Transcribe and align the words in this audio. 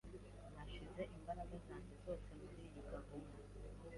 Nashyize 0.53 1.01
imbaraga 1.17 1.55
zanjye 1.67 1.95
zose 2.05 2.27
muriyi 2.39 2.69
gahunda. 2.91 3.37